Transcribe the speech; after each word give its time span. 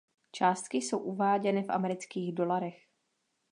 Částky 0.31 0.77
jsou 0.77 0.97
uváděny 0.99 1.63
v 1.63 1.71
amerických 1.71 2.35
dolarech. 2.35 2.85